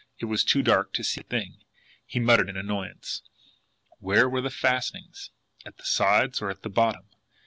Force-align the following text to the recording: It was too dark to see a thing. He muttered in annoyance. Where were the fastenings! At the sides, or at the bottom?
It 0.17 0.25
was 0.25 0.43
too 0.43 0.63
dark 0.63 0.93
to 0.93 1.03
see 1.03 1.21
a 1.21 1.23
thing. 1.23 1.63
He 2.07 2.19
muttered 2.19 2.49
in 2.49 2.57
annoyance. 2.57 3.21
Where 3.99 4.27
were 4.27 4.41
the 4.41 4.49
fastenings! 4.49 5.29
At 5.63 5.77
the 5.77 5.83
sides, 5.85 6.41
or 6.41 6.49
at 6.49 6.63
the 6.63 6.69
bottom? 6.69 7.05